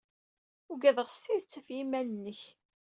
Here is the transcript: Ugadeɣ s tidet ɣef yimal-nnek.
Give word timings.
Ugadeɣ 0.71 1.07
s 1.09 1.17
tidet 1.23 1.57
ɣef 1.59 1.67
yimal-nnek. 1.75 2.41